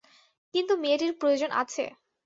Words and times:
কিন্তু 0.53 0.73
মেয়েটির 0.77 1.13
প্রয়োজন 1.19 1.49
আছে। 1.61 1.83